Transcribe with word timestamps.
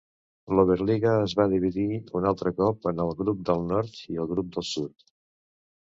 L'Oberliga 0.59 1.11
es 1.25 1.35
va 1.41 1.45
dividir 1.51 1.85
un 2.21 2.25
altre 2.31 2.53
cop 2.61 2.89
en 2.93 3.03
el 3.07 3.15
grup 3.23 3.47
del 3.51 3.63
nord 3.75 4.03
i 4.15 4.19
el 4.25 4.31
grup 4.33 4.51
del 4.57 4.71
sud. 4.75 5.11